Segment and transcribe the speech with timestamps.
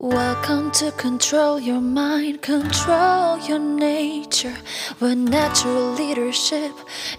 [0.00, 4.54] Welcome to control your mind, control your nature.
[5.00, 6.70] Where natural leadership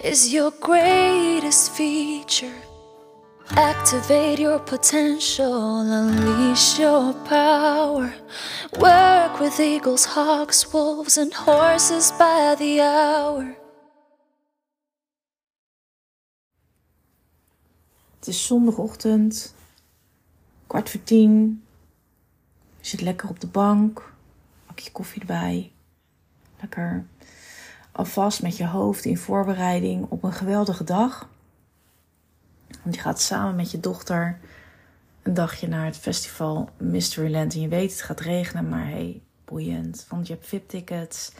[0.01, 2.55] is your greatest feature.
[3.49, 8.13] Activate your potential, unleash your power.
[8.79, 13.57] Work with eagles, hawks, wolves, and horses by the hour.
[18.19, 19.53] Het is zondagochtend,
[20.67, 21.63] kwart voor tien.
[22.89, 24.13] Je zit lekker op de bank,
[24.67, 25.71] bakje koffie erbij.
[26.59, 27.05] Lekker
[27.91, 31.29] alvast met je hoofd in voorbereiding op een geweldige dag.
[32.83, 34.39] Want je gaat samen met je dochter
[35.21, 37.53] een dagje naar het festival Mysteryland.
[37.53, 40.05] En je weet het gaat regenen, maar hey, boeiend.
[40.07, 41.31] Want je hebt VIP-tickets.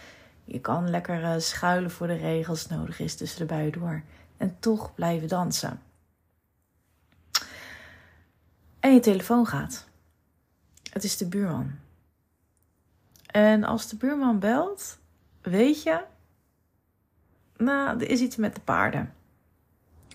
[0.46, 4.04] Je kan lekker eh, schuilen voor de regels nodig is tussen de buien door.
[4.38, 5.82] En toch blijven dansen.
[8.80, 9.89] En je telefoon gaat.
[10.90, 11.72] Het is de buurman.
[13.26, 15.00] En als de buurman belt,
[15.42, 16.04] weet je,
[17.58, 19.14] nou, er is iets met de paarden.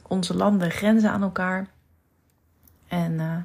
[0.03, 1.69] Onze landen grenzen aan elkaar.
[2.89, 3.37] En uh,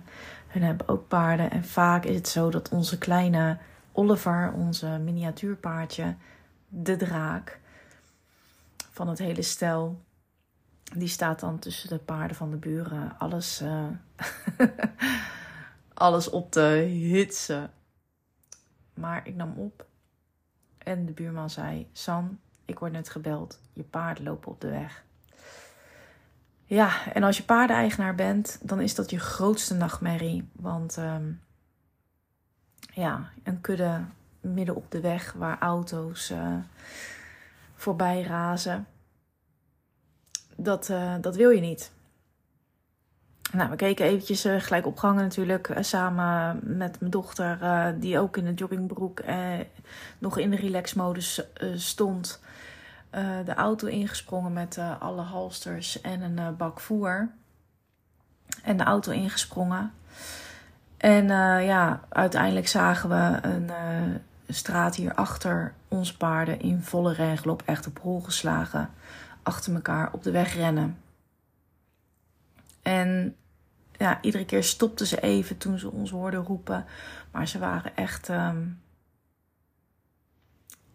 [0.47, 1.51] hun hebben ook paarden.
[1.51, 3.57] En vaak is het zo dat onze kleine
[3.91, 6.15] Oliver, onze miniatuurpaardje,
[6.67, 7.59] de draak
[8.91, 10.01] van het hele stel,
[10.93, 13.15] die staat dan tussen de paarden van de buren.
[13.17, 13.61] Alles.
[13.61, 13.87] Uh,
[15.99, 17.71] alles op te hitsen.
[18.93, 19.85] Maar ik nam op
[20.77, 23.59] en de buurman zei: San, ik word net gebeld.
[23.73, 25.03] Je paarden lopen op de weg.
[26.65, 30.49] Ja, en als je paardeneigenaar bent, dan is dat je grootste nachtmerrie.
[30.51, 31.41] Want um,
[32.93, 34.01] ja, een kudde
[34.41, 36.55] midden op de weg waar auto's uh,
[37.75, 38.87] voorbij razen.
[40.55, 41.91] Dat, uh, dat wil je niet.
[43.51, 45.67] Nou, we keken eventjes uh, gelijk opgangen natuurlijk.
[45.67, 49.21] Uh, samen met mijn dochter, uh, die ook in de joggingbroek
[50.17, 51.41] nog in de relaxmodus
[51.75, 52.39] stond.
[53.45, 57.29] de auto ingesprongen met alle halsters en een bak voer.
[58.63, 59.93] En de auto ingesprongen.
[60.97, 61.27] En
[61.63, 63.71] ja, uiteindelijk zagen we een
[64.47, 68.89] straat hier achter ons paarden in volle rengelop echt op hol geslagen.
[69.43, 70.97] Achter elkaar op de weg rennen.
[72.89, 73.35] En
[73.97, 76.85] ja, iedere keer stopten ze even toen ze ons hoorden roepen.
[77.31, 78.29] Maar ze waren echt.
[78.29, 78.81] Um,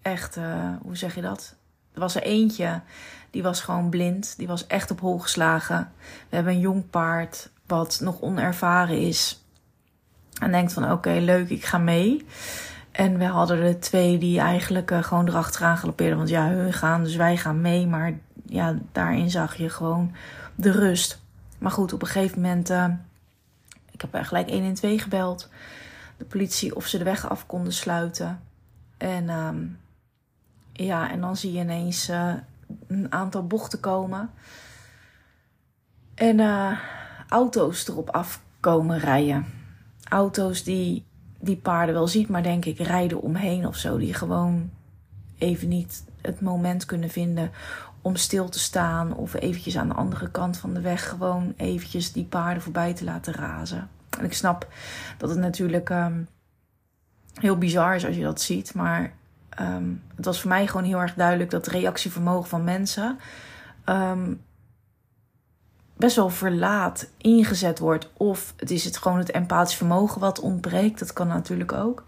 [0.02, 1.54] echt, uh, hoe zeg je dat?
[1.92, 2.80] Er was er eentje,
[3.30, 4.36] die was gewoon blind.
[4.36, 5.92] Die was echt op hol geslagen.
[6.28, 9.44] We hebben een jong paard, wat nog onervaren is.
[10.40, 12.26] En denkt van oké, leuk, ik ga mee.
[12.90, 16.16] En we hadden er twee die eigenlijk uh, gewoon erachteraan galoppeerden.
[16.16, 17.86] Want ja, hun gaan, dus wij gaan mee.
[17.86, 18.12] Maar
[18.46, 20.14] ja, daarin zag je gewoon
[20.54, 21.22] de rust.
[21.58, 22.70] Maar goed, op een gegeven moment.
[22.70, 22.88] Uh,
[23.90, 25.48] ik heb gelijk 112 gebeld.
[26.16, 28.40] De politie of ze de weg af konden sluiten.
[28.96, 29.78] En um,
[30.72, 32.34] ja, en dan zie je ineens uh,
[32.86, 34.30] een aantal bochten komen.
[36.14, 36.78] En uh,
[37.28, 39.46] auto's erop afkomen rijden.
[40.08, 41.04] Auto's die
[41.44, 43.98] die paarden wel ziet, maar denk ik rijden omheen of zo.
[43.98, 44.70] Die gewoon
[45.38, 47.50] even niet het moment kunnen vinden
[48.04, 52.12] om stil te staan of eventjes aan de andere kant van de weg gewoon eventjes
[52.12, 53.88] die paarden voorbij te laten razen.
[54.18, 54.68] En ik snap
[55.18, 56.28] dat het natuurlijk um,
[57.34, 59.12] heel bizar is als je dat ziet, maar
[59.60, 63.18] um, het was voor mij gewoon heel erg duidelijk dat reactievermogen van mensen
[63.84, 64.42] um,
[65.96, 68.10] best wel verlaat ingezet wordt.
[68.12, 70.98] Of het is het gewoon het empathisch vermogen wat ontbreekt.
[70.98, 72.04] Dat kan natuurlijk ook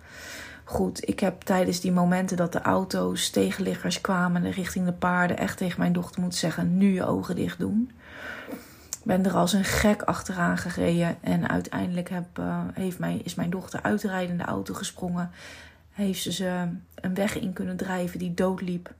[0.69, 1.09] goed.
[1.09, 5.81] Ik heb tijdens die momenten dat de auto's tegenliggers kwamen richting de paarden echt tegen
[5.81, 7.91] mijn dochter moeten zeggen: nu je ogen dicht doen.
[9.04, 13.50] Ben er als een gek achteraan gereden en uiteindelijk heb, uh, heeft mij, is mijn
[13.50, 13.84] dochter
[14.28, 15.31] in de auto gesprongen.
[15.91, 18.94] Heeft ze ze een weg in kunnen drijven die doodliep.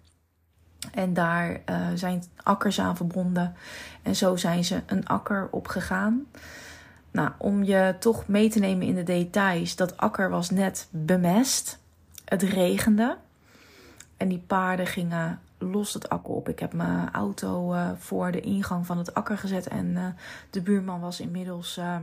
[0.93, 3.55] En daar uh, zijn akkers aan verbonden.
[4.03, 6.27] En zo zijn ze een akker opgegaan.
[7.17, 11.79] Nou, om je toch mee te nemen in de details, dat akker was net bemest.
[12.25, 13.17] Het regende.
[14.17, 16.49] En die paarden gingen los het akker op.
[16.49, 19.69] Ik heb mijn auto uh, voor de ingang van het akker gezet.
[19.69, 20.07] En uh,
[20.51, 21.97] de buurman was inmiddels uh,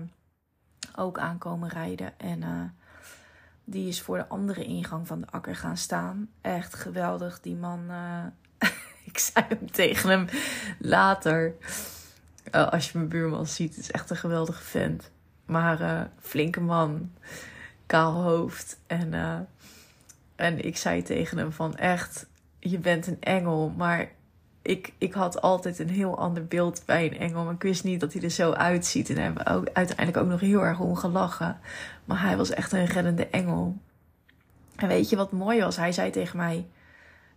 [0.95, 2.19] ook aankomen rijden.
[2.19, 2.74] En
[3.63, 6.30] die is voor de andere ingang van de akker gaan staan.
[6.42, 7.42] Echt geweldig.
[7.42, 7.80] Die man.
[9.12, 10.27] ik zei hem tegen hem
[10.80, 11.54] later.
[12.51, 15.12] Uh, als je mijn buurman ziet, is echt een geweldige vent.
[15.45, 17.12] Maar uh, flinke man,
[17.86, 18.80] kaal hoofd.
[18.88, 19.40] En, uh,
[20.36, 22.28] en ik zei tegen hem van echt,
[22.60, 23.74] je bent een engel.
[23.78, 24.12] Maar
[24.62, 27.44] ik, ik had altijd een heel ander beeld bij een engel.
[27.44, 29.10] Maar ik wist niet dat hij er zo uitziet.
[29.10, 31.60] En hebben we ook, uiteindelijk ook nog heel erg om gelachen.
[32.06, 33.78] Maar hij was echt een reddende engel.
[34.75, 35.75] En weet je wat mooi was?
[35.75, 36.66] Hij zei tegen mij...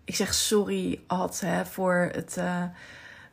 [0.05, 2.37] Ik zeg sorry, Ad, hè, voor, het,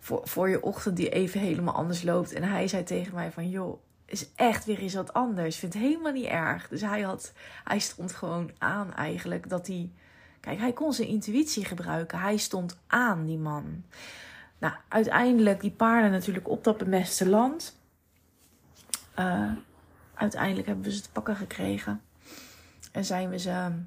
[0.03, 2.33] voor, je ochtend die even helemaal anders loopt.
[2.33, 3.49] En hij zei tegen mij van...
[3.49, 5.53] joh, is echt weer eens wat anders.
[5.53, 6.67] Ik vind het helemaal niet erg.
[6.67, 7.33] Dus hij, had,
[7.63, 9.91] hij stond gewoon aan eigenlijk dat hij
[10.43, 12.19] Kijk, hij kon zijn intuïtie gebruiken.
[12.19, 13.83] Hij stond aan, die man.
[14.57, 17.79] Nou, uiteindelijk die paarden natuurlijk op dat bemeste land.
[19.19, 19.51] Uh,
[20.13, 22.01] uiteindelijk hebben we ze te pakken gekregen.
[22.91, 23.79] En zijn we ze ehm,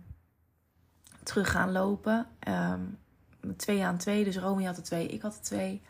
[1.23, 2.27] terug gaan lopen.
[2.49, 2.99] Um,
[3.57, 4.25] twee aan twee.
[4.25, 5.83] Dus Romy had er twee, ik had er twee.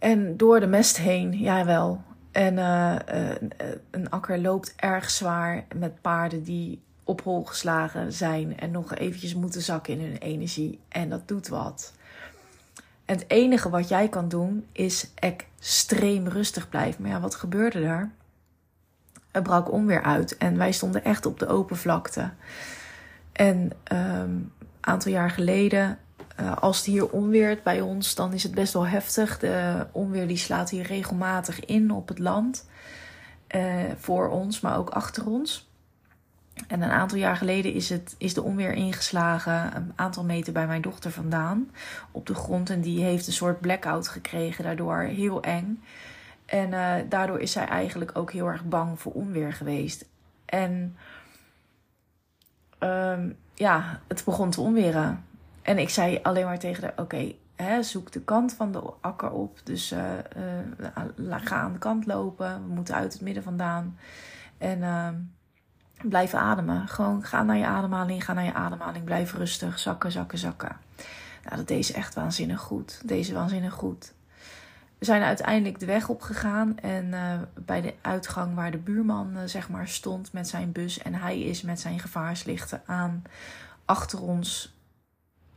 [0.00, 2.02] En door de mest heen, jawel.
[2.30, 3.30] En uh, uh,
[3.90, 9.34] een akker loopt erg zwaar met paarden die op hol geslagen zijn en nog eventjes
[9.34, 10.80] moeten zakken in hun energie.
[10.88, 11.92] En dat doet wat.
[13.04, 17.02] Het enige wat jij kan doen is extreem rustig blijven.
[17.02, 18.10] Maar ja, wat gebeurde er?
[19.30, 22.30] Het brak onweer uit en wij stonden echt op de open vlakte.
[23.32, 25.98] En een um, aantal jaar geleden,
[26.40, 29.38] uh, als het hier onweert bij ons, dan is het best wel heftig.
[29.38, 32.68] De onweer die slaat hier regelmatig in op het land.
[33.56, 35.68] Uh, voor ons, maar ook achter ons.
[36.68, 40.66] En een aantal jaar geleden is, het, is de onweer ingeslagen, een aantal meter bij
[40.66, 41.70] mijn dochter vandaan,
[42.10, 42.70] op de grond.
[42.70, 45.82] En die heeft een soort blackout gekregen, daardoor heel eng.
[46.46, 50.04] En uh, daardoor is zij eigenlijk ook heel erg bang voor onweer geweest.
[50.44, 50.96] En
[52.78, 55.24] um, ja, het begon te onweren.
[55.62, 57.32] En ik zei alleen maar tegen haar: Oké,
[57.80, 59.58] zoek de kant van de akker op.
[59.64, 59.98] Dus uh,
[61.26, 62.66] uh, ga aan de kant lopen.
[62.66, 63.98] We moeten uit het midden vandaan.
[64.58, 64.78] En.
[64.78, 65.08] Uh,
[66.02, 66.88] Blijf ademen.
[66.88, 69.04] Gewoon ga naar je ademhaling, ga naar je ademhaling.
[69.04, 70.76] Blijf rustig, zakken, zakken, zakken.
[71.44, 73.00] Nou, dat deed ze echt waanzinnig goed.
[73.04, 74.12] Deze waanzinnig goed.
[74.98, 79.68] We zijn uiteindelijk de weg opgegaan en uh, bij de uitgang waar de buurman zeg
[79.68, 83.22] maar stond met zijn bus en hij is met zijn gevaarslichten aan
[83.84, 84.78] achter ons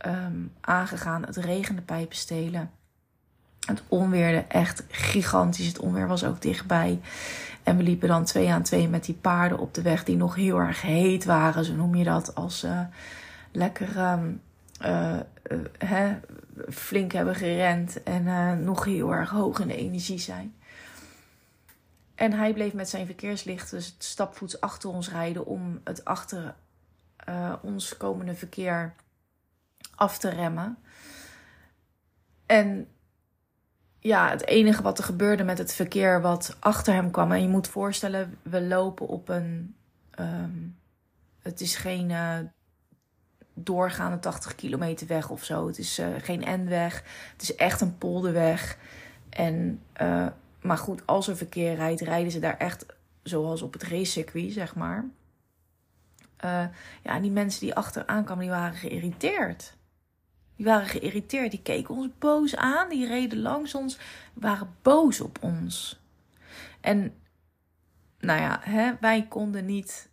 [0.06, 1.24] um, aangegaan.
[1.24, 2.70] Het regende pijpen stelen.
[3.66, 5.66] Het onweerde echt gigantisch.
[5.66, 7.00] Het onweer was ook dichtbij.
[7.62, 10.34] En we liepen dan twee aan twee met die paarden op de weg die nog
[10.34, 11.64] heel erg heet waren.
[11.64, 12.34] Zo noem je dat.
[12.34, 12.80] Als uh,
[13.52, 14.40] lekker um,
[14.82, 15.16] uh,
[15.50, 16.16] uh, hè,
[16.70, 20.54] flink hebben gerend en nog heel erg hoog in de energie zijn.
[22.14, 26.54] En hij bleef met zijn verkeerslicht dus stapvoets achter ons rijden om het achter
[27.62, 28.94] ons komende verkeer
[30.04, 30.78] af te remmen.
[32.46, 32.88] En
[33.98, 37.32] ja, het enige wat er gebeurde met het verkeer wat achter hem kwam.
[37.32, 39.76] En je moet voorstellen, we lopen op een.
[40.20, 40.76] Um,
[41.42, 42.38] het is geen uh,
[43.54, 45.66] doorgaande 80 kilometer weg of zo.
[45.66, 47.02] Het is uh, geen N-weg.
[47.32, 48.78] Het is echt een polderweg.
[49.28, 50.26] En, uh,
[50.60, 52.86] maar goed, als er verkeer rijdt, rijden ze daar echt
[53.22, 55.04] zoals op het racecircuit, zeg maar.
[57.02, 59.76] ja, die mensen die achteraan kwamen, die waren geïrriteerd.
[60.56, 63.98] Die waren geïrriteerd, die keken ons boos aan, die reden langs ons,
[64.32, 66.00] waren boos op ons.
[66.80, 67.14] En
[68.18, 70.08] nou ja, hè, wij konden niet,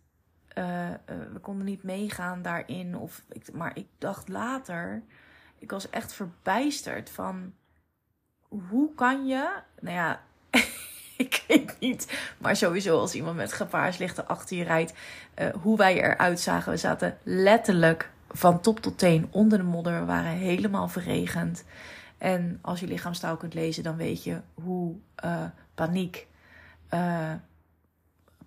[0.58, 0.94] uh, uh,
[1.32, 2.96] we konden niet meegaan daarin.
[2.96, 3.22] Of
[3.52, 5.02] maar ik dacht later,
[5.58, 7.54] ik was echt verbijsterd van
[8.48, 10.22] hoe kan je, nou ja,
[11.16, 14.92] ik weet niet, maar sowieso als iemand met gevaarslichten achter je rijdt,
[15.38, 16.72] uh, hoe wij eruit zagen.
[16.72, 20.00] We zaten letterlijk van top tot teen onder de modder.
[20.00, 21.64] We waren helemaal verregend.
[22.18, 26.26] En als je lichaamstaal kunt lezen, dan weet je hoe uh, paniek,
[26.90, 27.32] uh,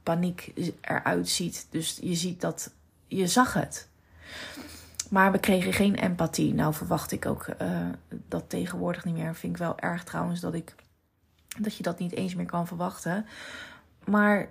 [0.04, 1.68] paniek eruit ziet.
[1.70, 2.74] Dus je ziet dat,
[3.08, 3.90] je zag het.
[5.10, 6.54] Maar we kregen geen empathie.
[6.54, 9.36] Nou verwacht ik ook uh, dat tegenwoordig niet meer.
[9.36, 10.76] Vind ik wel erg trouwens dat, ik,
[11.60, 13.26] dat je dat niet eens meer kan verwachten.
[14.06, 14.50] Maar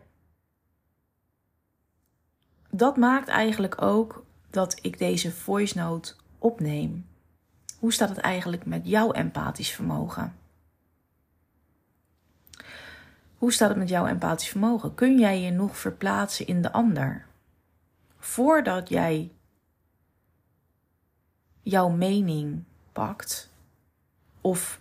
[2.71, 4.25] dat maakt eigenlijk ook
[4.55, 7.07] dat ik deze voice note opneem.
[7.79, 10.37] Hoe staat het eigenlijk met jouw empathisch vermogen?
[13.39, 14.95] Hoe staat het met jouw empathisch vermogen?
[14.95, 17.27] Kun jij je nog verplaatsen in de ander?
[18.19, 19.33] Voordat jij
[21.63, 23.53] jouw mening pakt
[24.41, 24.81] of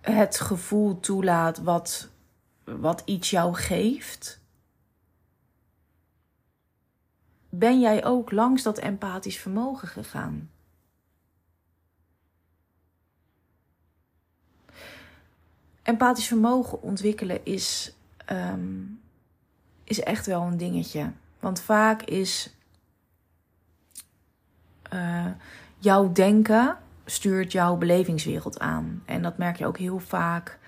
[0.00, 2.08] het gevoel toelaat wat,
[2.64, 4.40] wat iets jou geeft,
[7.58, 10.50] ben jij ook langs dat empathisch vermogen gegaan?
[15.82, 17.96] Empathisch vermogen ontwikkelen is,
[18.30, 19.00] um,
[19.84, 21.12] is echt wel een dingetje.
[21.40, 22.56] Want vaak is
[24.92, 25.26] uh,
[25.78, 29.02] jouw denken stuurt jouw belevingswereld aan.
[29.04, 30.58] En dat merk je ook heel vaak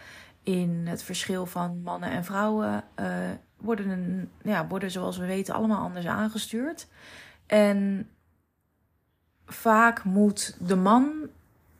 [0.42, 2.84] in het verschil van mannen en vrouwen.
[3.00, 6.88] Uh, worden, ja, worden, zoals we weten, allemaal anders aangestuurd.
[7.46, 8.08] En
[9.46, 11.28] vaak moet de man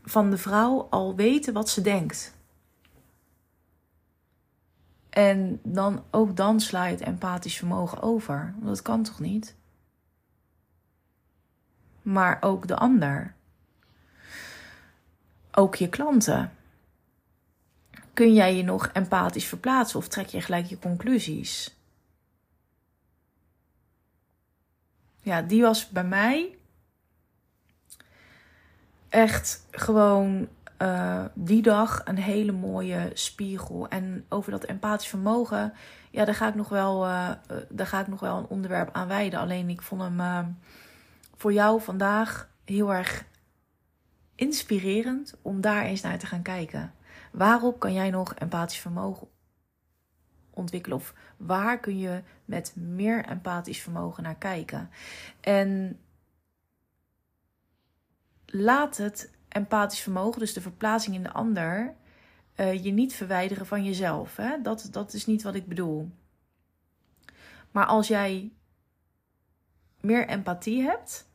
[0.03, 2.35] van de vrouw al weten wat ze denkt.
[5.11, 8.55] En dan, ook dan sla je het empathisch vermogen over.
[8.55, 9.57] Want dat kan toch niet?
[12.03, 13.35] Maar ook de ander.
[15.51, 16.56] Ook je klanten.
[18.17, 21.77] Kun jij je nog empathisch verplaatsen of trek je gelijk je conclusies?
[25.21, 26.59] Ja, die was bij mij
[29.09, 30.49] echt gewoon
[30.83, 33.89] uh, die dag een hele mooie spiegel.
[33.89, 35.73] En over dat empathisch vermogen,
[36.11, 37.31] ja, daar ga ik nog wel, uh,
[37.69, 39.41] daar ga ik nog wel een onderwerp aan wijden.
[39.41, 40.57] Alleen ik vond hem
[41.37, 43.25] voor jou vandaag heel erg
[44.35, 46.96] inspirerend om daar eens naar te gaan kijken.
[47.37, 49.29] Waarop kan jij nog empathisch vermogen
[50.51, 50.97] ontwikkelen?
[50.97, 54.91] Of waar kun je met meer empathisch vermogen naar kijken?
[55.41, 56.01] En
[58.47, 61.95] laat het empathisch vermogen, dus de verplaatsing in de ander,
[62.57, 64.37] uh, je niet verwijderen van jezelf.
[64.37, 64.63] Hè?
[64.63, 66.11] Dat, dat is niet wat ik bedoel.
[67.71, 68.53] Maar als jij
[70.01, 71.29] meer empathie hebt,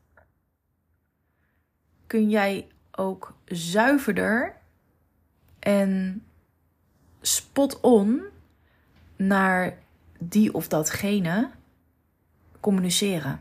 [2.08, 4.61] kun jij ook zuiverder
[5.62, 6.24] en
[7.22, 8.22] spot on
[9.16, 9.78] naar
[10.20, 11.50] die of datgene
[12.60, 13.40] communiceren.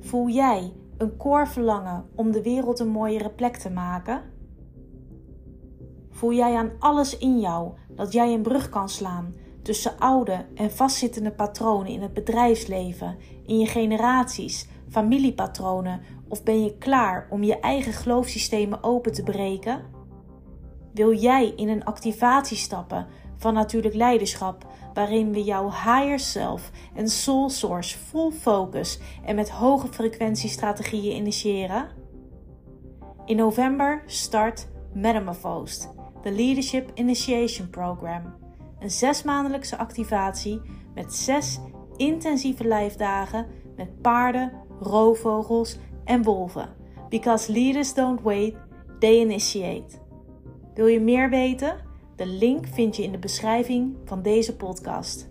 [0.00, 4.22] Voel jij een koor verlangen om de wereld een mooiere plek te maken?
[6.10, 10.70] Voel jij aan alles in jou dat jij een brug kan slaan tussen oude en
[10.70, 17.60] vastzittende patronen in het bedrijfsleven, in je generaties, familiepatronen of ben je klaar om je
[17.60, 19.82] eigen geloofssystemen open te breken?
[20.92, 27.08] Wil jij in een activatie stappen van natuurlijk leiderschap, waarin we jouw higher self en
[27.08, 31.88] soul source full focus en met hoge frequentiestrategieën initiëren?
[33.24, 35.90] In november start Metamorphosed,
[36.22, 38.34] de Leadership Initiation Program.
[38.80, 40.60] Een zesmaandelijkse activatie
[40.94, 41.58] met zes
[41.96, 43.46] intensieve lijfdagen
[43.76, 46.68] met paarden, roofvogels en wolven.
[47.08, 48.54] Because leaders don't wait,
[48.98, 49.98] they initiate.
[50.74, 51.76] Wil je meer weten?
[52.16, 55.29] De link vind je in de beschrijving van deze podcast.